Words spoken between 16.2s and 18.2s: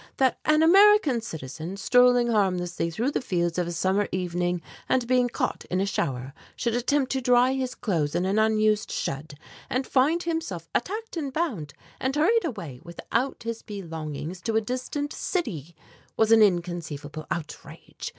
an inconceivable outrage.